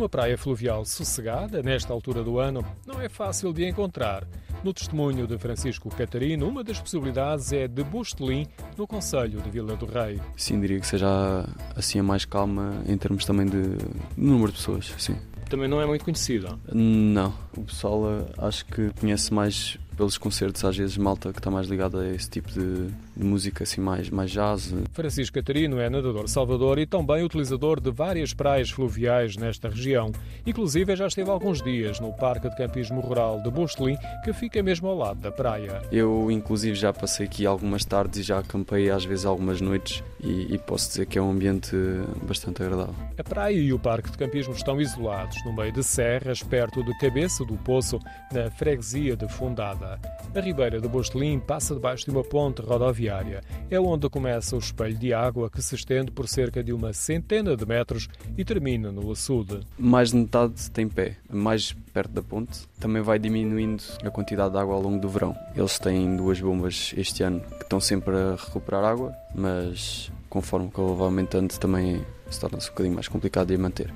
Uma 0.00 0.08
praia 0.08 0.38
fluvial 0.38 0.82
sossegada, 0.86 1.62
nesta 1.62 1.92
altura 1.92 2.24
do 2.24 2.38
ano, 2.38 2.64
não 2.86 2.98
é 3.02 3.06
fácil 3.06 3.52
de 3.52 3.68
encontrar. 3.68 4.26
No 4.64 4.72
testemunho 4.72 5.26
de 5.26 5.36
Francisco 5.36 5.94
Catarino, 5.94 6.48
uma 6.48 6.64
das 6.64 6.80
possibilidades 6.80 7.52
é 7.52 7.68
de 7.68 7.84
Bostelim, 7.84 8.46
no 8.78 8.86
Conselho 8.86 9.42
de 9.42 9.50
Vila 9.50 9.76
do 9.76 9.84
Rei. 9.84 10.18
Sim, 10.38 10.58
diria 10.58 10.80
que 10.80 10.86
seja 10.86 11.44
assim 11.76 11.98
a 11.98 12.02
mais 12.02 12.24
calma 12.24 12.82
em 12.88 12.96
termos 12.96 13.26
também 13.26 13.44
de 13.44 13.76
número 14.16 14.50
de 14.50 14.56
pessoas, 14.56 14.90
sim. 14.96 15.18
Também 15.50 15.68
não 15.68 15.82
é 15.82 15.86
muito 15.86 16.02
conhecida? 16.02 16.58
Não, 16.72 17.34
o 17.56 17.62
pessoal 17.62 18.26
acho 18.38 18.64
que 18.66 18.90
conhece 19.00 19.32
mais 19.32 19.78
pelos 20.00 20.16
concertos, 20.16 20.64
às 20.64 20.74
vezes 20.74 20.96
malta 20.96 21.30
que 21.30 21.38
está 21.38 21.50
mais 21.50 21.66
ligada 21.66 22.00
a 22.00 22.14
esse 22.14 22.30
tipo 22.30 22.50
de, 22.50 22.86
de, 23.14 23.22
música, 23.22 23.64
assim, 23.64 23.82
mais, 23.82 24.08
mais 24.08 24.30
jazz. 24.30 24.74
Francisco 24.94 25.34
Catarino 25.34 25.78
é 25.78 25.90
nadador 25.90 26.26
salvador 26.26 26.78
e 26.78 26.86
também 26.86 27.22
utilizador 27.22 27.78
de 27.78 27.90
várias 27.90 28.32
praias 28.32 28.70
fluviais 28.70 29.36
nesta 29.36 29.68
região. 29.68 30.10
Inclusive 30.46 30.96
já 30.96 31.06
esteve 31.06 31.28
alguns 31.28 31.60
dias 31.60 32.00
no 32.00 32.14
Parque 32.14 32.48
de 32.48 32.56
Campismo 32.56 33.00
Rural 33.00 33.42
de 33.42 33.50
Bostelim, 33.50 33.98
que 34.24 34.32
fica 34.32 34.62
mesmo 34.62 34.88
ao 34.88 34.96
lado 34.96 35.20
da 35.20 35.30
praia. 35.30 35.82
Eu, 35.92 36.30
inclusive, 36.30 36.74
já 36.74 36.94
passei 36.94 37.26
aqui 37.26 37.44
algumas 37.44 37.84
tardes 37.84 38.20
e 38.20 38.22
já 38.22 38.38
acampei 38.38 38.88
às 38.88 39.04
vezes 39.04 39.26
algumas 39.26 39.60
noites 39.60 40.02
e, 40.18 40.54
e 40.54 40.58
posso 40.58 40.88
dizer 40.88 41.04
que 41.04 41.18
é 41.18 41.22
um 41.22 41.30
ambiente 41.30 41.76
bastante 42.22 42.62
agradável. 42.62 42.94
A 43.18 43.22
praia 43.22 43.54
e 43.54 43.70
o 43.70 43.78
Parque 43.78 44.10
de 44.10 44.16
Campismo 44.16 44.54
estão 44.54 44.80
isolados, 44.80 45.36
no 45.44 45.54
meio 45.54 45.72
de 45.72 45.82
serras, 45.82 46.42
perto 46.42 46.82
de 46.82 46.96
Cabeça 46.98 47.39
do 47.44 47.56
Poço, 47.56 47.98
na 48.32 48.50
freguesia 48.50 49.16
de 49.16 49.28
Fundada. 49.28 50.00
A 50.34 50.40
Ribeira 50.40 50.80
de 50.80 50.88
Bostelim 50.88 51.38
passa 51.38 51.74
debaixo 51.74 52.04
de 52.04 52.10
uma 52.10 52.22
ponte 52.22 52.62
rodoviária. 52.62 53.42
É 53.70 53.80
onde 53.80 54.08
começa 54.08 54.56
o 54.56 54.58
espelho 54.58 54.96
de 54.96 55.12
água 55.12 55.50
que 55.50 55.60
se 55.60 55.74
estende 55.74 56.10
por 56.10 56.28
cerca 56.28 56.62
de 56.62 56.72
uma 56.72 56.92
centena 56.92 57.56
de 57.56 57.66
metros 57.66 58.08
e 58.36 58.44
termina 58.44 58.92
no 58.92 59.10
açude. 59.10 59.60
Mais 59.78 60.10
de 60.10 60.16
metade 60.16 60.70
tem 60.70 60.88
pé, 60.88 61.16
mais 61.28 61.72
perto 61.92 62.12
da 62.12 62.22
ponte. 62.22 62.60
Também 62.78 63.02
vai 63.02 63.18
diminuindo 63.18 63.82
a 64.04 64.10
quantidade 64.10 64.52
de 64.52 64.58
água 64.58 64.74
ao 64.74 64.82
longo 64.82 65.00
do 65.00 65.08
verão. 65.08 65.36
Eles 65.54 65.78
têm 65.78 66.16
duas 66.16 66.40
bombas 66.40 66.94
este 66.96 67.22
ano 67.22 67.40
que 67.40 67.62
estão 67.62 67.80
sempre 67.80 68.14
a 68.14 68.36
recuperar 68.36 68.84
água, 68.84 69.14
mas 69.34 70.10
conforme 70.28 70.70
que 70.70 70.80
ela 70.80 70.94
vai 70.94 71.06
aumentando 71.06 71.58
também 71.58 72.04
se 72.30 72.40
torna-se 72.40 72.68
um 72.68 72.70
bocadinho 72.70 72.94
mais 72.94 73.08
complicado 73.08 73.48
de 73.48 73.58
manter. 73.58 73.92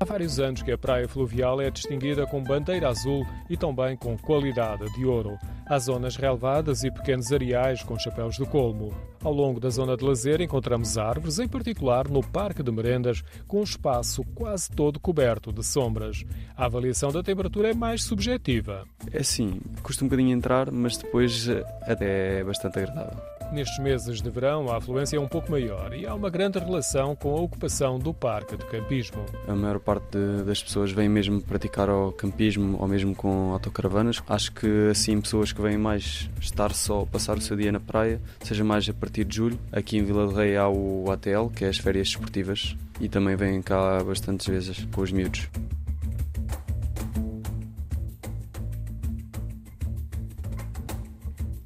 Há 0.00 0.04
vários 0.04 0.38
anos 0.38 0.62
que 0.62 0.70
a 0.70 0.78
praia 0.78 1.08
fluvial 1.08 1.60
é 1.60 1.70
distinguida 1.70 2.24
com 2.24 2.40
bandeira 2.40 2.88
azul 2.88 3.26
e 3.50 3.56
também 3.56 3.96
com 3.96 4.16
qualidade 4.16 4.84
de 4.94 5.04
ouro. 5.04 5.36
Há 5.66 5.76
zonas 5.80 6.14
relevadas 6.14 6.84
e 6.84 6.90
pequenos 6.90 7.32
areais 7.32 7.82
com 7.82 7.98
chapéus 7.98 8.36
de 8.36 8.46
colmo. 8.46 8.94
Ao 9.24 9.32
longo 9.32 9.58
da 9.58 9.68
zona 9.70 9.96
de 9.96 10.04
lazer 10.04 10.40
encontramos 10.40 10.96
árvores, 10.96 11.40
em 11.40 11.48
particular 11.48 12.08
no 12.08 12.22
Parque 12.22 12.62
de 12.62 12.70
Merendas, 12.70 13.24
com 13.48 13.58
um 13.58 13.64
espaço 13.64 14.22
quase 14.36 14.70
todo 14.70 15.00
coberto 15.00 15.52
de 15.52 15.66
sombras. 15.66 16.24
A 16.56 16.66
avaliação 16.66 17.10
da 17.10 17.22
temperatura 17.22 17.70
é 17.70 17.74
mais 17.74 18.04
subjetiva. 18.04 18.86
É 19.12 19.24
sim, 19.24 19.60
custa 19.82 20.04
um 20.04 20.08
bocadinho 20.08 20.36
entrar, 20.36 20.70
mas 20.70 20.96
depois 20.96 21.48
eh, 21.48 21.64
até 21.82 22.38
é 22.38 22.44
bastante 22.44 22.78
agradável. 22.78 23.37
Nestes 23.50 23.78
meses 23.78 24.20
de 24.20 24.28
verão, 24.28 24.68
a 24.68 24.76
afluência 24.76 25.16
é 25.16 25.20
um 25.20 25.26
pouco 25.26 25.50
maior 25.50 25.94
e 25.94 26.06
há 26.06 26.14
uma 26.14 26.28
grande 26.28 26.58
relação 26.58 27.16
com 27.16 27.30
a 27.30 27.40
ocupação 27.40 27.98
do 27.98 28.12
parque 28.12 28.56
de 28.56 28.64
campismo. 28.66 29.24
A 29.46 29.54
maior 29.54 29.80
parte 29.80 30.18
das 30.44 30.62
pessoas 30.62 30.92
vem 30.92 31.08
mesmo 31.08 31.40
praticar 31.40 31.88
o 31.88 32.12
campismo 32.12 32.76
ou 32.78 32.86
mesmo 32.86 33.14
com 33.14 33.52
autocaravanas. 33.52 34.22
Acho 34.28 34.52
que 34.52 34.90
assim 34.90 35.18
pessoas 35.20 35.50
que 35.50 35.62
vêm 35.62 35.78
mais 35.78 36.28
estar 36.40 36.74
só, 36.74 37.06
passar 37.06 37.38
o 37.38 37.40
seu 37.40 37.56
dia 37.56 37.72
na 37.72 37.80
praia, 37.80 38.20
seja 38.42 38.62
mais 38.62 38.86
a 38.88 38.92
partir 38.92 39.24
de 39.24 39.36
julho. 39.36 39.58
Aqui 39.72 39.96
em 39.96 40.04
Vila 40.04 40.28
de 40.28 40.34
Rei 40.34 40.56
há 40.56 40.68
o 40.68 41.10
ATL, 41.10 41.48
que 41.48 41.64
é 41.64 41.68
as 41.68 41.78
férias 41.78 42.08
esportivas, 42.08 42.76
e 43.00 43.08
também 43.08 43.34
vêm 43.34 43.62
cá 43.62 44.04
bastantes 44.04 44.46
vezes 44.46 44.86
com 44.92 45.00
os 45.00 45.10
miúdos. 45.10 45.48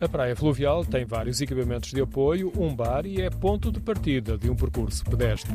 A 0.03 0.09
praia 0.09 0.35
fluvial 0.35 0.85
tem 0.85 1.05
vários 1.05 1.41
equipamentos 1.41 1.93
de 1.93 2.01
apoio, 2.01 2.53
um 2.59 2.75
bar 2.75 3.07
e 3.07 3.21
é 3.21 3.31
ponto 3.31 3.71
de 3.71 3.79
partida 3.79 4.37
de 4.37 4.51
um 4.51 4.57
percurso 4.57 5.05
pedestre. 5.05 5.53